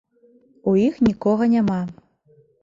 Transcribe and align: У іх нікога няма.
У 0.71 0.73
іх 0.87 0.97
нікога 1.09 1.43
няма. 1.53 1.79